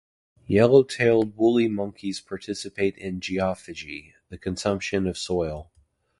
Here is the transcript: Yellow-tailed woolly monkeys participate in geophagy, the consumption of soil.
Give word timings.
Yellow-tailed 0.47 1.37
woolly 1.37 1.67
monkeys 1.67 2.19
participate 2.19 2.97
in 2.97 3.19
geophagy, 3.19 4.13
the 4.29 4.37
consumption 4.39 5.05
of 5.05 5.15
soil. 5.15 5.69